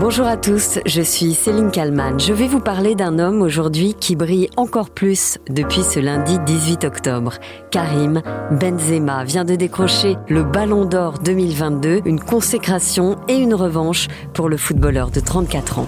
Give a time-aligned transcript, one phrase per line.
[0.00, 2.18] Bonjour à tous, je suis Céline Kalman.
[2.18, 6.84] Je vais vous parler d'un homme aujourd'hui qui brille encore plus depuis ce lundi 18
[6.84, 7.34] octobre.
[7.70, 14.48] Karim Benzema vient de décrocher le Ballon d'Or 2022, une consécration et une revanche pour
[14.48, 15.86] le footballeur de 34 ans.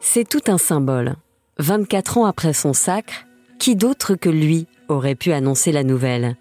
[0.00, 1.16] C'est tout un symbole.
[1.58, 3.26] 24 ans après son sacre,
[3.58, 6.36] qui d'autre que lui aurait pu annoncer la nouvelle?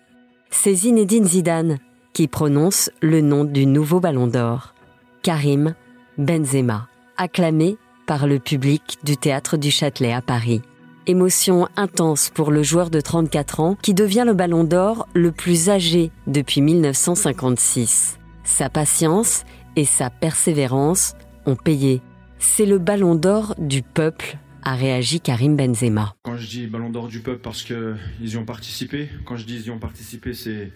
[0.50, 1.80] C'est Zinedine Zidane
[2.14, 4.74] qui prononce le nom du nouveau ballon d'or,
[5.22, 5.74] Karim
[6.18, 10.62] Benzema, acclamé par le public du théâtre du Châtelet à Paris.
[11.08, 15.70] Émotion intense pour le joueur de 34 ans qui devient le ballon d'or le plus
[15.70, 18.18] âgé depuis 1956.
[18.44, 19.44] Sa patience
[19.76, 21.14] et sa persévérance
[21.46, 22.02] ont payé
[22.46, 26.16] c'est le ballon d'or du peuple, a réagi Karim Benzema.
[26.24, 29.56] Quand je dis ballon d'or du peuple parce qu'ils y ont participé, quand je dis
[29.56, 30.72] ils y ont participé, c'est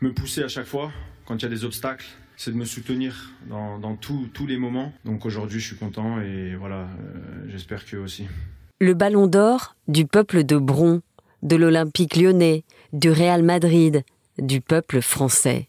[0.00, 0.90] me pousser à chaque fois
[1.26, 4.92] quand il y a des obstacles, c'est de me soutenir dans, tous les moments.
[5.04, 8.26] Donc aujourd'hui, je suis content et voilà, euh, j'espère qu'eux aussi.
[8.80, 11.02] Le ballon d'or du peuple de Bron,
[11.42, 14.02] de l'Olympique lyonnais, du Real Madrid,
[14.38, 15.66] du peuple français.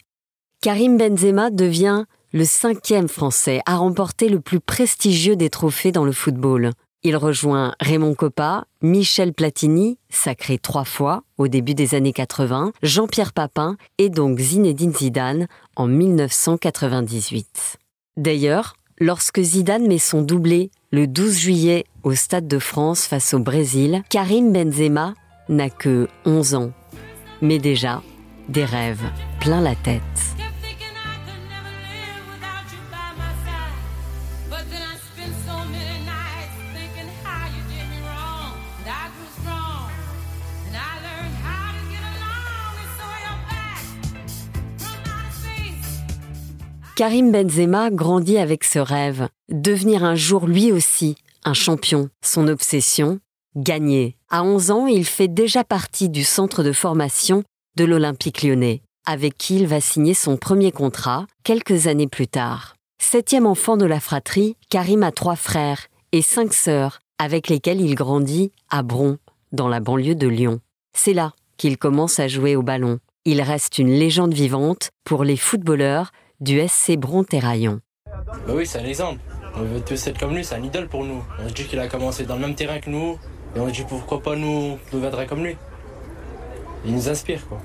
[0.62, 6.12] Karim Benzema devient le cinquième Français à remporter le plus prestigieux des trophées dans le
[6.12, 6.72] football.
[7.06, 13.34] Il rejoint Raymond Coppa, Michel Platini, sacré trois fois au début des années 80, Jean-Pierre
[13.34, 17.78] Papin et donc Zinedine Zidane en 1998.
[18.16, 23.40] D'ailleurs, lorsque Zidane met son doublé le 12 juillet au Stade de France face au
[23.40, 25.14] Brésil, Karim Benzema
[25.50, 26.72] n'a que 11 ans,
[27.42, 28.02] mais déjà
[28.48, 29.04] des rêves
[29.42, 30.33] plein la tête.
[46.96, 52.10] Karim Benzema grandit avec ce rêve, devenir un jour lui aussi un champion.
[52.24, 53.20] Son obsession,
[53.56, 54.16] gagner.
[54.30, 57.44] À 11 ans, il fait déjà partie du centre de formation
[57.78, 62.76] de l'Olympique lyonnais, avec qui il va signer son premier contrat quelques années plus tard.
[63.02, 67.96] Septième enfant de la fratrie, Karim a trois frères et cinq sœurs, avec lesquels il
[67.96, 69.18] grandit à Bron,
[69.52, 70.60] dans la banlieue de Lyon.
[70.96, 73.00] C'est là qu'il commence à jouer au ballon.
[73.26, 76.12] Il reste une légende vivante pour les footballeurs
[76.44, 77.80] du SC Bron-Terraillon.
[78.06, 79.20] Bah oui, c'est un exemple.
[79.56, 81.24] On veut tous être comme lui, c'est un idole pour nous.
[81.40, 83.18] On se dit qu'il a commencé dans le même terrain que nous,
[83.56, 85.56] et on se dit pourquoi pas nous deviendrait comme lui.
[86.86, 87.62] Il nous inspire, quoi.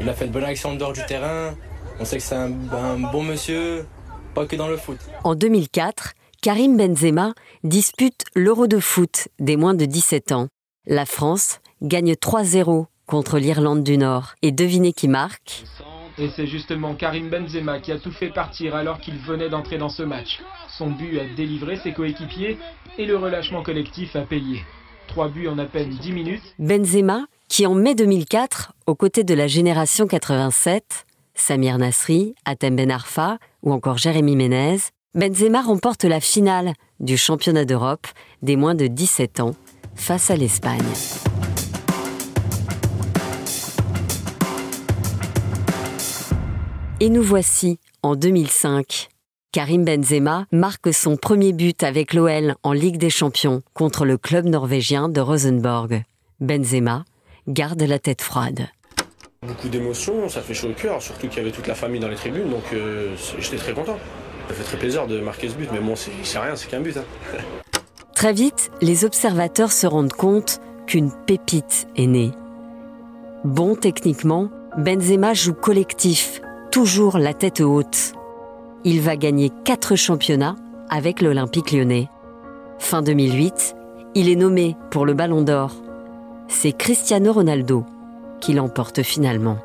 [0.00, 1.54] Il a fait de bonnes actions dehors du terrain,
[2.00, 3.86] on sait que c'est un, un bon monsieur,
[4.34, 4.98] pas que dans le foot.
[5.22, 7.32] En 2004, Karim Benzema
[7.62, 10.48] dispute l'Euro de foot des moins de 17 ans.
[10.86, 14.34] La France gagne 3-0 contre l'Irlande du Nord.
[14.42, 15.64] Et devinez qui marque?
[16.18, 19.88] Et c'est justement Karim Benzema qui a tout fait partir alors qu'il venait d'entrer dans
[19.88, 20.40] ce match.
[20.68, 22.58] Son but a délivré ses coéquipiers
[22.98, 24.64] et le relâchement collectif a payé.
[25.08, 26.54] Trois buts en à peine dix minutes.
[26.58, 32.90] Benzema, qui en mai 2004, aux côtés de la génération 87, Samir Nasri, Atem Ben
[32.90, 34.78] Arfa ou encore Jérémy Ménez,
[35.14, 38.06] Benzema remporte la finale du championnat d'Europe
[38.42, 39.54] des moins de 17 ans
[39.94, 40.82] face à l'Espagne.
[46.98, 49.10] Et nous voici en 2005.
[49.52, 54.46] Karim Benzema marque son premier but avec l'OL en Ligue des Champions contre le club
[54.46, 56.04] norvégien de Rosenborg.
[56.40, 57.04] Benzema
[57.48, 58.68] garde la tête froide.
[59.46, 62.08] Beaucoup d'émotions, ça fait chaud au cœur, surtout qu'il y avait toute la famille dans
[62.08, 63.98] les tribunes, donc euh, j'étais très content.
[64.48, 66.96] Ça fait très plaisir de marquer ce but, mais bon, c'est rien, c'est qu'un but.
[66.96, 67.04] Hein.
[68.14, 72.30] Très vite, les observateurs se rendent compte qu'une pépite est née.
[73.44, 74.48] Bon techniquement,
[74.78, 76.40] Benzema joue collectif
[76.76, 78.12] toujours la tête haute.
[78.84, 80.56] Il va gagner quatre championnats
[80.90, 82.10] avec l'Olympique lyonnais.
[82.78, 83.74] Fin 2008,
[84.14, 85.72] il est nommé pour le Ballon d'Or.
[86.48, 87.86] C'est Cristiano Ronaldo
[88.42, 89.56] qui l'emporte finalement.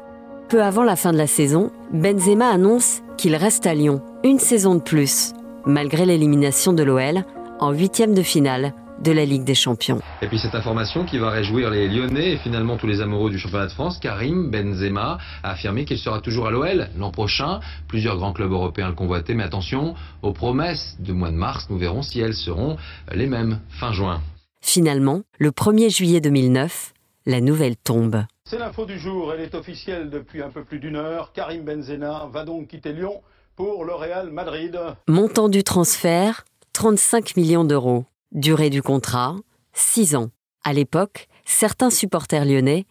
[0.48, 4.76] Peu avant la fin de la saison, Benzema annonce qu'il reste à Lyon une saison
[4.76, 5.34] de plus,
[5.66, 7.26] malgré l'élimination de l'OL
[7.60, 10.00] en huitième de finale de la Ligue des Champions.
[10.22, 13.40] Et puis cette information qui va réjouir les Lyonnais et finalement tous les amoureux du
[13.40, 17.60] championnat de France, Karim Benzema a affirmé qu'il sera toujours à l'OL l'an prochain.
[17.88, 21.78] Plusieurs grands clubs européens le convoitaient, mais attention aux promesses du mois de mars, nous
[21.78, 22.78] verrons si elles seront
[23.12, 24.22] les mêmes fin juin.
[24.62, 26.94] Finalement, le 1er juillet 2009,
[27.26, 28.24] la nouvelle tombe.
[28.46, 31.32] C'est l'info du jour, elle est officielle depuis un peu plus d'une heure.
[31.34, 33.22] Karim Benzema va donc quitter Lyon
[33.56, 34.78] pour le Real Madrid.
[35.08, 38.06] Montant du transfert, 35 millions d'euros.
[38.34, 39.36] Durée du contrat,
[39.74, 40.30] 6 ans.
[40.64, 42.86] À l'époque, certains supporters lyonnais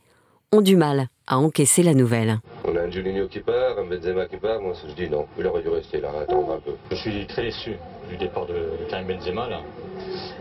[0.53, 2.41] ont du mal à encaisser la nouvelle.
[2.69, 5.47] On a un Juninho qui part, un Benzema qui part, moi je dis non, il
[5.47, 6.73] aurait dû rester là, attendre un peu.
[6.91, 7.77] Je suis très déçu
[8.11, 8.55] du départ de
[8.91, 9.63] Karim Benzema là,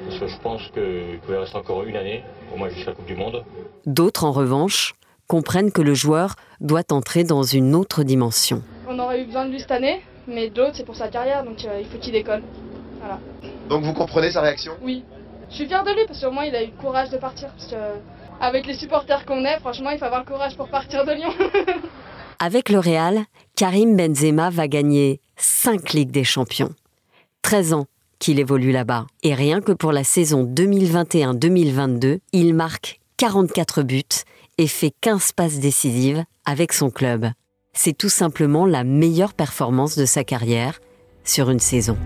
[0.05, 2.21] parce que je pense qu'il pouvait rester encore une année,
[2.53, 3.45] au moins jusqu'à la Coupe du Monde.
[3.85, 4.95] D'autres, en revanche,
[5.27, 8.63] comprennent que le joueur doit entrer dans une autre dimension.
[8.89, 11.63] On aurait eu besoin de lui cette année, mais d'autres c'est pour sa carrière, donc
[11.63, 12.43] euh, il faut qu'il décolle.
[12.99, 13.21] Voilà.
[13.69, 14.73] Donc vous comprenez sa réaction?
[14.81, 15.03] Oui.
[15.49, 17.49] Je suis fier de lui parce qu'au moins il a eu le courage de partir.
[17.49, 17.75] Parce que,
[18.41, 21.33] avec les supporters qu'on est, franchement, il faut avoir le courage pour partir de Lyon.
[22.41, 23.25] Avec le Real,
[23.57, 26.73] Karim Benzema va gagner 5 Ligues des Champions.
[27.41, 27.85] 13 ans
[28.17, 29.07] qu'il évolue là-bas.
[29.23, 34.03] Et rien que pour la saison 2021-2022, il marque 44 buts
[34.57, 37.29] et fait 15 passes décisives avec son club.
[37.73, 40.79] C'est tout simplement la meilleure performance de sa carrière
[41.25, 41.97] sur une saison.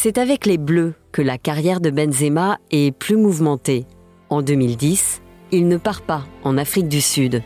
[0.00, 3.84] C'est avec les Bleus que la carrière de Benzema est plus mouvementée.
[4.30, 7.42] En 2010, il ne part pas en Afrique du Sud.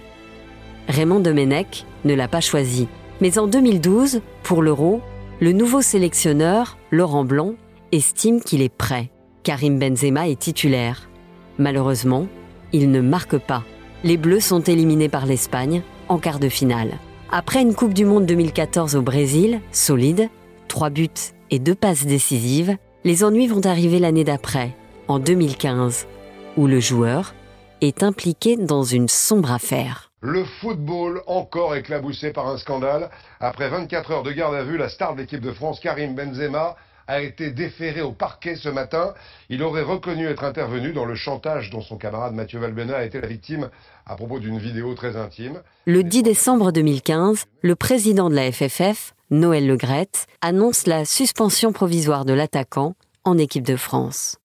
[0.86, 2.88] Raymond Domenech ne l'a pas choisi.
[3.22, 5.00] Mais en 2012, pour l'Euro,
[5.40, 7.54] le nouveau sélectionneur, Laurent Blanc,
[7.90, 9.10] estime qu'il est prêt.
[9.44, 11.08] Karim Benzema est titulaire.
[11.56, 12.26] Malheureusement,
[12.74, 13.64] il ne marque pas.
[14.04, 16.98] Les Bleus sont éliminés par l'Espagne en quart de finale.
[17.30, 20.28] Après une Coupe du Monde 2014 au Brésil, solide,
[20.68, 21.08] trois buts
[21.52, 24.74] et deux passes décisives, les ennuis vont arriver l'année d'après,
[25.06, 26.08] en 2015,
[26.56, 27.34] où le joueur
[27.82, 30.10] est impliqué dans une sombre affaire.
[30.22, 33.10] Le football encore éclaboussé par un scandale.
[33.40, 36.76] Après 24 heures de garde à vue, la star de l'équipe de France, Karim Benzema,
[37.12, 39.12] a été déféré au parquet ce matin.
[39.50, 43.20] Il aurait reconnu être intervenu dans le chantage dont son camarade Mathieu Valbena a été
[43.20, 43.68] la victime
[44.06, 45.60] à propos d'une vidéo très intime.
[45.84, 52.24] Le 10 décembre 2015, le président de la FFF, Noël Legrette, annonce la suspension provisoire
[52.24, 52.94] de l'attaquant
[53.24, 54.38] en équipe de France.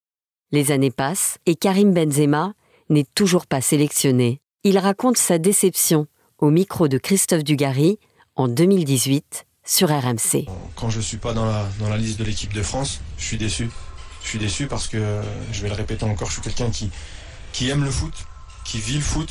[0.51, 2.53] Les années passent et Karim Benzema
[2.89, 4.41] n'est toujours pas sélectionné.
[4.63, 7.97] Il raconte sa déception au micro de Christophe Dugarry
[8.35, 10.45] en 2018 sur RMC.
[10.75, 13.25] Quand je ne suis pas dans la, dans la liste de l'équipe de France, je
[13.25, 13.69] suis déçu.
[14.23, 15.21] Je suis déçu parce que,
[15.51, 18.13] je vais le répéter encore, je suis quelqu'un qui, aime le foot,
[18.63, 19.29] qui vit le foot.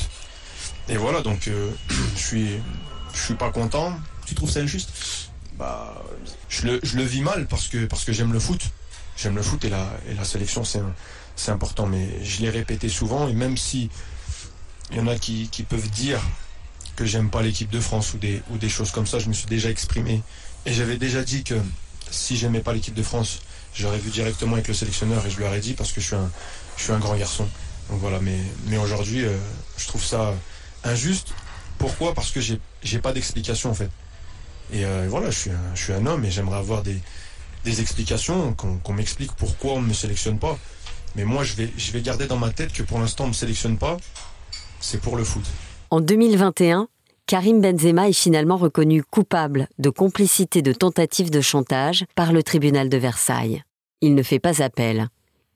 [0.87, 1.71] Et voilà, donc euh,
[2.15, 2.49] je suis,
[3.13, 3.93] suis pas content.
[4.25, 5.29] Tu trouves ça injuste?
[5.57, 6.03] Bah,
[6.49, 8.61] je le, vis mal parce que, parce que j'aime le foot.
[9.17, 11.87] J'aime le foot et la, et la sélection, c'est important.
[11.87, 13.89] Mais je l'ai répété souvent et même si
[14.91, 16.21] il y en a qui peuvent dire
[16.97, 19.33] que j'aime pas l'équipe de France ou des, ou des choses comme ça, je me
[19.33, 20.21] suis déjà exprimé.
[20.65, 21.53] Et j'avais déjà dit que
[22.11, 23.39] si j'aimais pas l'équipe de France,
[23.73, 26.15] j'aurais vu directement avec le sélectionneur et je lui aurais dit parce que je suis
[26.15, 26.29] un,
[26.75, 27.47] je suis un grand garçon.
[27.89, 29.37] Donc voilà, mais, mais aujourd'hui, euh,
[29.77, 30.33] je trouve ça
[30.83, 31.29] injuste.
[31.77, 32.13] Pourquoi?
[32.15, 33.91] Parce que j'ai, j'ai pas d'explication en fait.
[34.73, 36.99] Et euh, voilà, je suis, un, je suis un homme et j'aimerais avoir des,
[37.63, 40.57] des explications, qu'on, qu'on m'explique pourquoi on ne me sélectionne pas.
[41.15, 43.31] Mais moi, je vais, je vais garder dans ma tête que pour l'instant, on ne
[43.31, 43.97] me sélectionne pas.
[44.79, 45.45] C'est pour le foot.
[45.89, 46.89] En 2021,
[47.27, 52.89] Karim Benzema est finalement reconnu coupable de complicité de tentative de chantage par le tribunal
[52.89, 53.63] de Versailles.
[54.01, 55.07] Il ne fait pas appel.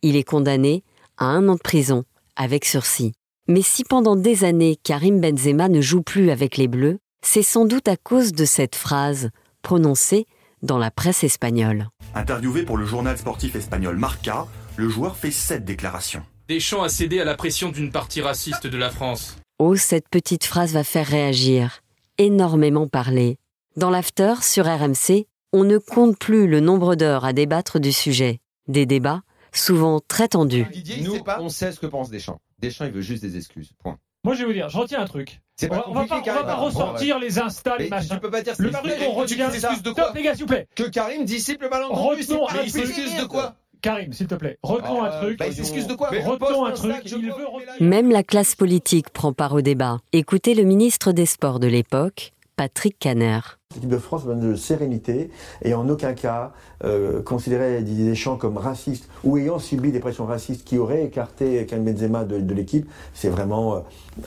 [0.01, 0.85] Il est condamné
[1.17, 2.05] à un an de prison,
[2.37, 3.11] avec sursis.
[3.49, 7.65] Mais si pendant des années Karim Benzema ne joue plus avec les Bleus, c'est sans
[7.65, 9.31] doute à cause de cette phrase
[9.63, 10.27] prononcée
[10.61, 11.89] dans la presse espagnole.
[12.15, 14.47] Interviewé pour le journal sportif espagnol Marca,
[14.77, 16.23] le joueur fait cette déclaration.
[16.47, 19.40] Deschamps a cédé à la pression d'une partie raciste de la France.
[19.63, 21.83] Oh, cette petite phrase va faire réagir,
[22.17, 23.37] énormément parler.
[23.75, 28.39] Dans l'after, sur RMC, on ne compte plus le nombre d'heures à débattre du sujet.
[28.67, 29.21] Des débats
[29.53, 30.65] souvent très tendus.
[31.03, 32.39] Nous, on sait ce que pense Deschamps.
[32.57, 33.73] Deschamps, il veut juste des excuses.
[33.77, 33.99] Point.
[34.23, 35.41] Moi, je vais vous dire, je retiens un truc.
[35.55, 38.15] C'est on, pas va, on va pas, on va pas ressortir les instas, les machins.
[38.15, 39.51] tu peux pas dire le truc qu'on retient.
[39.51, 40.67] Stop, les gars, s'il vous plaît.
[40.75, 42.19] Que Karim dissipe le malentendu.
[42.19, 43.53] Retenons un de quoi?
[43.81, 45.39] Karim, s'il te plaît, retenons Oh, un truc.
[45.39, 46.91] bah, il s'excuse de quoi Mais Retenons un poste truc.
[46.91, 49.61] Insta que je Il poste, veut mais là, Même la classe politique prend part au
[49.61, 49.99] débat.
[50.13, 53.39] Écoutez le ministre des Sports de l'époque, Patrick Caner.
[53.73, 55.31] L'équipe de France a besoin de sérénité
[55.63, 56.51] et en aucun cas
[56.83, 61.65] euh, considérer Didier Deschamps comme raciste ou ayant subi des pressions racistes qui auraient écarté
[61.65, 62.87] Karim Benzema de, de l'équipe.
[63.13, 63.79] C'est vraiment euh,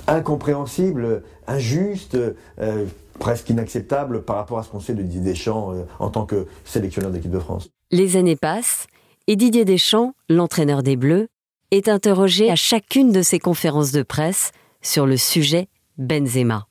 [0.09, 2.17] incompréhensible, injuste,
[2.59, 2.87] euh,
[3.19, 6.47] presque inacceptable par rapport à ce qu'on sait de Didier Deschamps euh, en tant que
[6.65, 7.69] sélectionneur d'équipe de France.
[7.91, 8.87] Les années passent
[9.27, 11.29] et Didier Deschamps, l'entraîneur des Bleus,
[11.71, 14.53] est interrogé à chacune de ses conférences de presse
[14.83, 16.67] sur le sujet Benzema.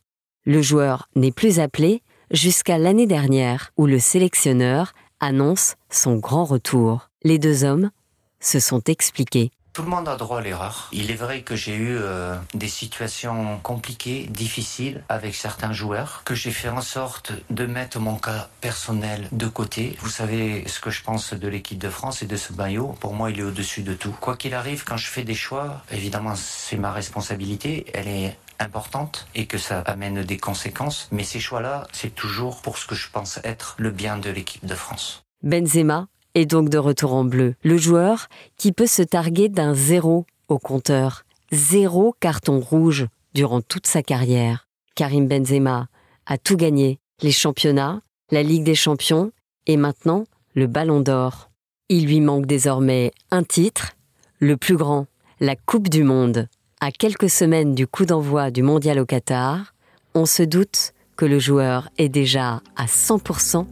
[0.46, 7.10] Le joueur n'est plus appelé jusqu'à l'année dernière où le sélectionneur annonce son grand retour.
[7.24, 7.92] Les deux hommes
[8.40, 9.52] se sont expliqués.
[9.74, 10.88] Tout le monde a droit à l'erreur.
[10.92, 16.36] Il est vrai que j'ai eu euh, des situations compliquées, difficiles avec certains joueurs, que
[16.36, 19.98] j'ai fait en sorte de mettre mon cas personnel de côté.
[20.00, 22.96] Vous savez ce que je pense de l'équipe de France et de ce maillot.
[23.00, 24.16] Pour moi, il est au-dessus de tout.
[24.22, 27.88] Quoi qu'il arrive, quand je fais des choix, évidemment, c'est ma responsabilité.
[27.96, 31.08] Elle est importante et que ça amène des conséquences.
[31.12, 34.68] Mais ces choix-là, c'est toujours pour ce que je pense être le bien de l'équipe
[34.68, 35.24] de France.
[35.42, 37.56] Benzema est donc de retour en bleu.
[37.64, 41.26] Le joueur qui peut se targuer d'un zéro au compteur.
[41.52, 44.68] Zéro carton rouge durant toute sa carrière.
[44.96, 45.88] Karim Benzema
[46.26, 47.00] a tout gagné.
[47.22, 49.32] Les championnats, la Ligue des champions
[49.68, 50.26] et maintenant
[50.56, 51.50] le Ballon d'Or.
[51.90, 53.94] Il lui manque désormais un titre,
[54.40, 55.08] le plus grand,
[55.40, 56.48] la Coupe du Monde.
[56.80, 59.74] À quelques semaines du coup d'envoi du mondial au Qatar,
[60.16, 63.66] on se doute que le joueur est déjà à 100%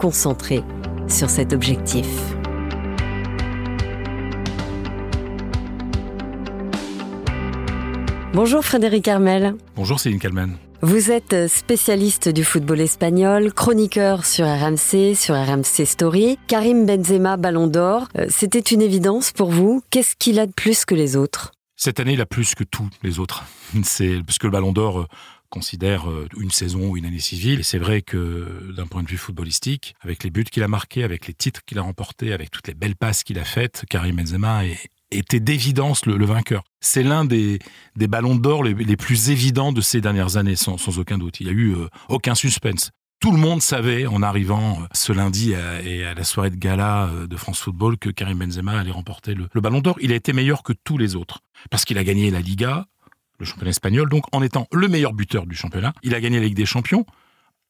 [0.00, 0.64] concentré
[1.08, 2.06] sur cet objectif.
[8.32, 9.54] Bonjour Frédéric Armel.
[9.76, 10.56] Bonjour Céline Kalman.
[10.82, 16.38] Vous êtes spécialiste du football espagnol, chroniqueur sur RMC, sur RMC Story.
[16.46, 19.82] Karim Benzema, Ballon d'Or, euh, c'était une évidence pour vous.
[19.90, 21.52] Qu'est-ce qu'il a de plus que les autres?
[21.76, 23.44] Cette année, il a plus que tous les autres.
[23.82, 25.06] C'est parce que le Ballon d'Or euh,
[25.50, 27.60] considère euh, une saison ou une année civile.
[27.60, 31.04] Et c'est vrai que d'un point de vue footballistique, avec les buts qu'il a marqués,
[31.04, 34.16] avec les titres qu'il a remportés, avec toutes les belles passes qu'il a faites, Karim
[34.16, 34.62] Benzema
[35.10, 36.62] était d'évidence le, vainqueur.
[36.80, 37.58] C'est l'un des,
[37.96, 41.40] des ballons d'or les, plus évidents de ces dernières années, sans, aucun doute.
[41.40, 42.90] Il n'y a eu euh, aucun suspense.
[43.20, 46.56] Tout le monde savait, en arrivant euh, ce lundi à, et à la soirée de
[46.56, 49.98] gala de France Football, que Karim Benzema allait remporter le ballon d'or.
[50.00, 51.40] Il a été meilleur que tous les autres.
[51.70, 52.86] Parce qu'il a gagné la Liga,
[53.40, 55.92] le championnat espagnol, donc en étant le meilleur buteur du championnat.
[56.02, 57.04] Il a gagné la Ligue des Champions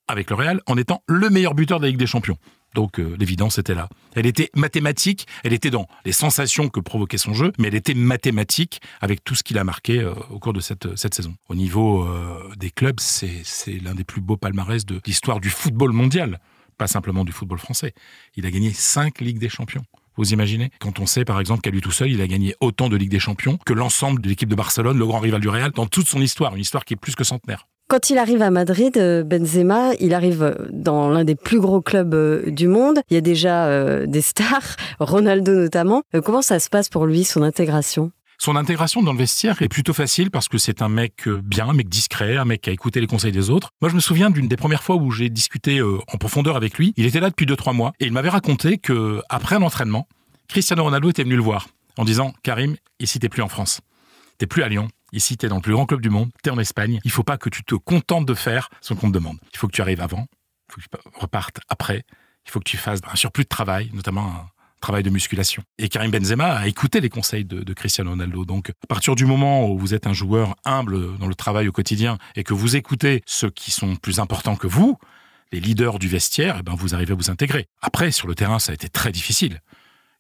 [0.09, 2.37] avec le Real en étant le meilleur buteur de la Ligue des Champions.
[2.75, 3.89] Donc euh, l'évidence était là.
[4.15, 7.95] Elle était mathématique, elle était dans les sensations que provoquait son jeu, mais elle était
[7.95, 11.35] mathématique avec tout ce qu'il a marqué euh, au cours de cette, saison.
[11.49, 13.43] Au niveau euh, des clubs, c'est
[13.83, 16.41] l'un des plus beaux palmarès de l'histoire du football mondial,
[16.77, 17.93] pas simplement du football français.
[18.37, 19.85] Il a gagné cinq Ligues des Champions.
[20.21, 20.69] Vous imaginez?
[20.81, 23.11] Quand on sait, par exemple, qu'à lui tout seul, il a gagné autant de Ligues
[23.11, 26.09] des Champions que l'ensemble de l'équipe de Barcelone, le grand rival du Real, dans toute
[26.09, 27.69] son histoire, une histoire qui est plus que centenaire.
[27.89, 32.13] Quand il arrive à Madrid, euh, Benzema, il arrive dans l'un des plus gros clubs
[32.13, 33.01] euh, du monde.
[33.09, 36.03] Il y a déjà euh, des stars, Ronaldo notamment.
[36.23, 38.13] Comment ça se passe pour lui, son intégration?
[38.41, 41.75] Son intégration dans le vestiaire est plutôt facile parce que c'est un mec bien, un
[41.75, 43.71] mec discret, un mec qui a écouté les conseils des autres.
[43.81, 46.95] Moi, je me souviens d'une des premières fois où j'ai discuté en profondeur avec lui.
[46.97, 50.09] Il était là depuis 2-3 mois et il m'avait raconté que après un entraînement,
[50.49, 51.69] Cristiano Ronaldo était venu le voir
[51.99, 53.83] en disant Karim, ici t'es plus en France,
[54.39, 56.51] t'es plus à Lyon, Ici, tu es dans le plus grand club du monde, tu
[56.51, 57.01] es en Espagne.
[57.05, 59.39] Il faut pas que tu te contentes de faire ce qu'on te demande.
[59.53, 60.27] Il faut que tu arrives avant,
[60.69, 62.05] il faut que tu repartes après.
[62.47, 64.47] Il faut que tu fasses un surplus de travail, notamment un
[64.81, 65.63] travail de musculation.
[65.79, 68.45] Et Karim Benzema a écouté les conseils de, Cristiano Ronaldo.
[68.45, 71.73] Donc, à partir du moment où vous êtes un joueur humble dans le travail au
[71.73, 74.99] quotidien et que vous écoutez ceux qui sont plus importants que vous,
[75.53, 77.67] les leaders du vestiaire, eh ben vous arrivez à vous intégrer.
[77.83, 79.61] Après, sur le terrain, ça a été très difficile.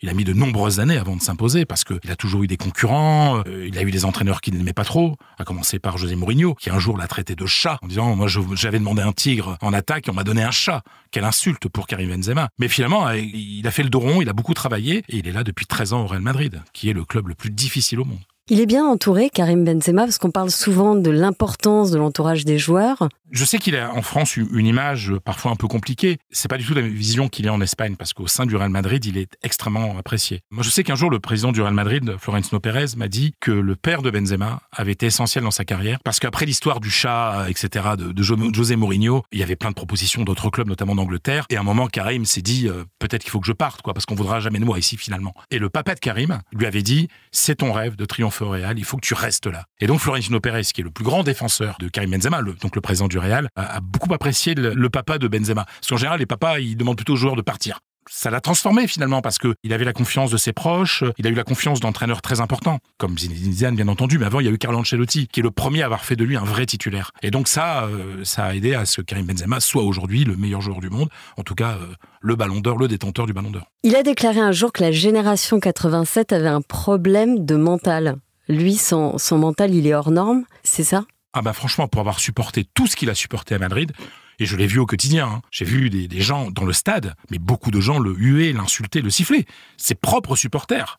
[0.03, 2.57] Il a mis de nombreuses années avant de s'imposer parce qu'il a toujours eu des
[2.57, 6.17] concurrents, euh, il a eu des entraîneurs qu'il n'aimait pas trop, à commencer par José
[6.17, 9.59] Mourinho, qui un jour l'a traité de chat en disant moi j'avais demandé un tigre
[9.61, 10.83] en attaque et on m'a donné un chat.
[11.11, 12.49] Quelle insulte pour Karim Benzema.
[12.59, 15.33] Mais finalement, il a fait le dos rond, il a beaucoup travaillé et il est
[15.33, 18.05] là depuis 13 ans au Real Madrid, qui est le club le plus difficile au
[18.05, 18.21] monde.
[18.49, 22.59] Il est bien entouré, Karim Benzema, parce qu'on parle souvent de l'importance de l'entourage des
[22.59, 23.09] joueurs.
[23.31, 26.19] Je sais qu'il a en France une image parfois un peu compliquée.
[26.33, 28.71] C'est pas du tout la vision qu'il a en Espagne, parce qu'au sein du Real
[28.71, 30.41] Madrid, il est extrêmement apprécié.
[30.51, 33.53] Moi, je sais qu'un jour, le président du Real Madrid, Florentino Pérez, m'a dit que
[33.53, 37.47] le père de Benzema avait été essentiel dans sa carrière, parce qu'après l'histoire du chat,
[37.49, 41.47] etc., de, de, José Mourinho, il y avait plein de propositions d'autres clubs, notamment d'Angleterre.
[41.51, 43.95] Et à un moment, Karim s'est dit, euh, peut-être qu'il faut que je parte, quoi,
[43.95, 45.35] parce qu'on voudra jamais de moi ici, finalement.
[45.53, 48.79] Et le papa de Karim lui avait dit, c'est ton rêve de triompher au Real,
[48.79, 49.65] il faut que tu restes là.
[49.81, 52.81] Et donc Florentino Pérez, qui est le plus grand défenseur de Karim Benzema, donc le
[52.81, 55.65] président du Real, a, beaucoup apprécié le, papa de Benzema.
[55.65, 58.87] Parce qu'en général, les papas, ils demandent plutôt aux joueurs de partir ça l'a transformé
[58.87, 61.81] finalement parce que il avait la confiance de ses proches, il a eu la confiance
[61.81, 64.79] d'entraîneurs très importants comme Zinedine Zidane bien entendu, mais avant il y a eu Carlo
[64.79, 67.13] Ancelotti qui est le premier à avoir fait de lui un vrai titulaire.
[67.23, 70.37] Et donc ça, euh, ça a aidé à ce que Karim Benzema soit aujourd'hui le
[70.37, 71.87] meilleur joueur du monde, en tout cas euh,
[72.21, 73.67] le Ballon d'Or, le détenteur du Ballon d'Or.
[73.83, 78.17] Il a déclaré un jour que la génération 87 avait un problème de mental
[78.49, 81.05] lui, son, mental, il est hors norme, c'est ça?
[81.33, 83.93] Ah bah franchement, pour avoir supporté tout ce qu'il a supporté à Madrid,
[84.41, 87.39] et je l'ai vu au quotidien, hein, j'ai vu des, gens dans le stade, mais
[87.39, 89.47] beaucoup de gens le huer, l'insulter, le siffler.
[89.77, 90.99] Ses propres supporters.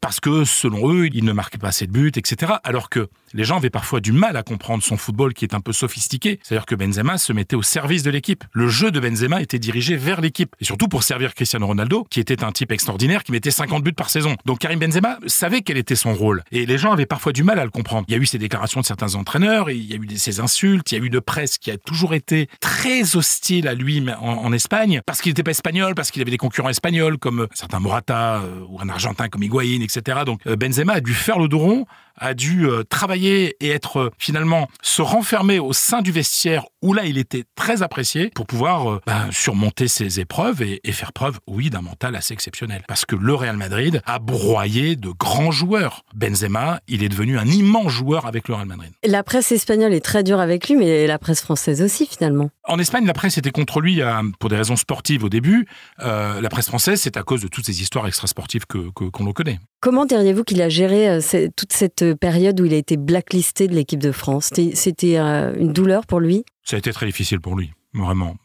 [0.00, 2.54] Parce que selon eux, il ne marquait pas assez de buts, etc.
[2.64, 5.60] Alors que les gens avaient parfois du mal à comprendre son football qui est un
[5.60, 6.38] peu sophistiqué.
[6.42, 8.44] C'est-à-dire que Benzema se mettait au service de l'équipe.
[8.52, 10.54] Le jeu de Benzema était dirigé vers l'équipe.
[10.60, 13.92] Et surtout pour servir Cristiano Ronaldo, qui était un type extraordinaire, qui mettait 50 buts
[13.92, 14.36] par saison.
[14.44, 16.42] Donc Karim Benzema savait quel était son rôle.
[16.52, 18.04] Et les gens avaient parfois du mal à le comprendre.
[18.08, 20.92] Il y a eu ces déclarations de certains entraîneurs, il y a eu ces insultes,
[20.92, 24.52] il y a eu de presse qui a toujours été très hostile à lui en,
[24.52, 28.42] Espagne, parce qu'il n'était pas espagnol, parce qu'il avait des concurrents espagnols comme certains Morata
[28.42, 30.20] euh, ou un Argentin comme Higuaín, etc.
[30.24, 34.10] Donc euh, Benzema a dû faire le dos a dû euh, travailler et être euh,
[34.18, 38.90] finalement se renfermer au sein du vestiaire où là il était très apprécié pour pouvoir
[38.90, 42.82] euh, bah, surmonter ses épreuves et, et, faire preuve, oui, d'un mental assez exceptionnel.
[42.88, 46.02] Parce que le Real Madrid a broyé de grands joueurs.
[46.14, 48.92] Benzema, il est devenu un immense joueur avec le Real Madrid.
[49.04, 52.50] La presse espagnole est très dure avec lui, mais la presse française aussi finalement.
[52.64, 54.00] En Espagne, la presse était contre lui
[54.38, 55.66] pour des raisons sportives au début.
[56.00, 59.22] Euh, la presse française, c'est à cause de toutes ces histoires extrasportives que qu'on que,
[59.22, 59.58] le connaît.
[59.80, 61.18] Comment diriez-vous qu'il a géré
[61.56, 66.06] toute cette période où il a été blacklisté de l'équipe de France C'était une douleur
[66.06, 66.44] pour lui?
[66.64, 67.72] Ça a été très difficile pour lui.
[67.94, 68.36] Vraiment.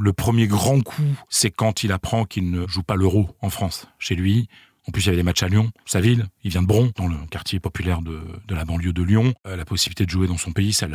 [0.00, 3.86] Le premier grand coup, c'est quand il apprend qu'il ne joue pas l'euro en France,
[3.98, 4.48] chez lui.
[4.88, 6.26] En plus, il y avait des matchs à Lyon, sa ville.
[6.42, 9.32] Il vient de Bron, dans le quartier populaire de, de la banlieue de Lyon.
[9.46, 10.88] Euh, la possibilité de jouer dans son pays, ça,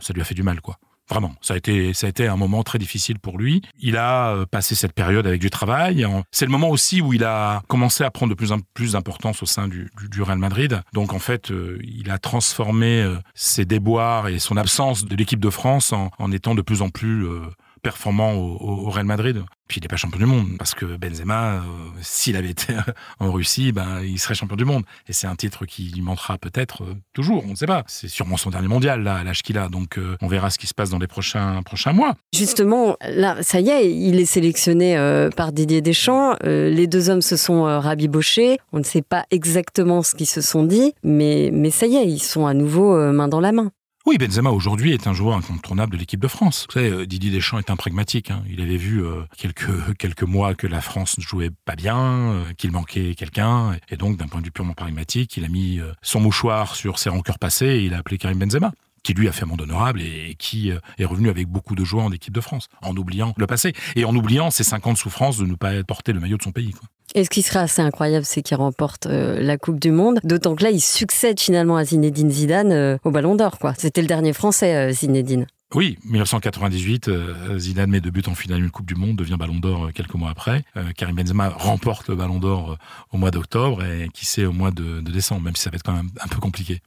[0.00, 0.78] ça lui a fait du mal, quoi.
[1.10, 3.62] Vraiment, ça a été ça a été un moment très difficile pour lui.
[3.80, 6.06] Il a passé cette période avec du travail.
[6.30, 9.42] C'est le moment aussi où il a commencé à prendre de plus en plus d'importance
[9.42, 10.82] au sein du, du, Real Madrid.
[10.92, 15.40] Donc en fait, euh, il a transformé euh, ses déboires et son absence de l'équipe
[15.40, 17.40] de France en, en, étant de plus en plus euh,
[17.88, 19.42] performant au, Real Madrid.
[19.66, 21.60] Puis il n'est pas champion du monde parce que Benzema, euh,
[22.02, 22.74] s'il avait été
[23.18, 24.82] en Russie, ben il serait champion du monde.
[25.08, 27.44] Et c'est un titre qui lui manquera peut-être euh, toujours.
[27.46, 27.84] On ne sait pas.
[27.86, 29.70] C'est sûrement son dernier mondial là, à l'âge qu'il a.
[29.70, 32.14] Donc euh, on verra ce qui se passe dans les prochains prochains mois.
[32.34, 34.96] Justement, là, ça y est, il est sélectionné
[35.34, 36.36] par Didier Deschamps.
[36.44, 38.58] les deux hommes se sont rabibochés.
[38.72, 42.06] On ne sait pas exactement ce qu'ils se sont dit, mais mais ça y est,
[42.06, 43.70] ils sont à nouveau main dans la main.
[44.08, 46.66] Oui, Benzema aujourd'hui est un joueur incontournable de l'équipe de France.
[46.70, 48.30] Vous savez, Didier Deschamps est un pragmatique.
[48.30, 48.42] Hein.
[48.48, 52.44] Il avait vu euh, quelques quelques mois que la France ne jouait pas bien, euh,
[52.56, 55.92] qu'il manquait quelqu'un, et donc d'un point de vue purement pragmatique, il a mis euh,
[56.00, 58.72] son mouchoir sur ses rancœurs passées et il a appelé Karim Benzema
[59.02, 62.10] qui lui a fait monde honorable et qui est revenu avec beaucoup de joie en
[62.10, 65.54] équipe de France, en oubliant le passé et en oubliant ses 50 souffrances de ne
[65.54, 66.72] pas porter le maillot de son pays.
[66.72, 66.88] Quoi.
[67.14, 70.20] Et ce qui serait assez incroyable, c'est qu'il remporte euh, la Coupe du Monde.
[70.24, 73.58] D'autant que là, il succède finalement à Zinedine Zidane euh, au Ballon d'Or.
[73.58, 73.74] quoi.
[73.78, 75.46] C'était le dernier Français, euh, Zinedine.
[75.74, 79.56] Oui, 1998, euh, Zidane met deux buts en finale une Coupe du Monde, devient Ballon
[79.56, 80.64] d'Or quelques mois après.
[80.96, 82.78] Karim Benzema remporte le Ballon d'Or
[83.12, 85.76] au mois d'octobre et qui sait au mois de, de décembre, même si ça va
[85.76, 86.80] être quand même un peu compliqué.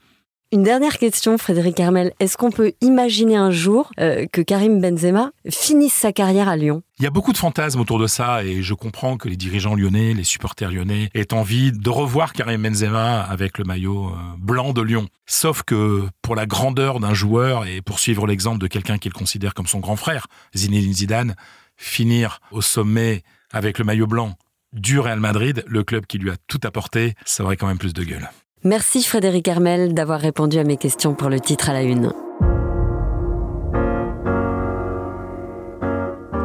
[0.53, 2.11] Une dernière question, Frédéric Carmel.
[2.19, 6.83] Est-ce qu'on peut imaginer un jour euh, que Karim Benzema finisse sa carrière à Lyon?
[6.99, 9.75] Il y a beaucoup de fantasmes autour de ça et je comprends que les dirigeants
[9.75, 14.73] lyonnais, les supporters lyonnais aient envie de revoir Karim Benzema avec le maillot euh, blanc
[14.73, 15.07] de Lyon.
[15.25, 19.53] Sauf que pour la grandeur d'un joueur et pour suivre l'exemple de quelqu'un qu'il considère
[19.53, 21.35] comme son grand frère, Zinedine Zidane,
[21.77, 24.35] finir au sommet avec le maillot blanc
[24.73, 27.93] du Real Madrid, le club qui lui a tout apporté, ça aurait quand même plus
[27.93, 28.29] de gueule.
[28.63, 32.13] Merci Frédéric Hermel d'avoir répondu à mes questions pour le titre à la une.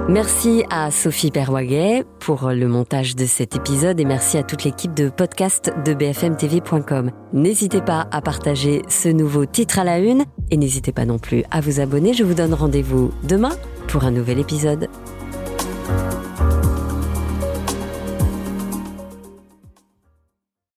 [0.08, 4.94] Merci à Sophie Perwaguet pour le montage de cet épisode et merci à toute l'équipe
[4.94, 7.10] de podcast de bfmtv.com.
[7.34, 11.44] N'hésitez pas à partager ce nouveau titre à la une et n'hésitez pas non plus
[11.50, 12.14] à vous abonner.
[12.14, 13.52] Je vous donne rendez-vous demain
[13.88, 14.88] pour un nouvel épisode.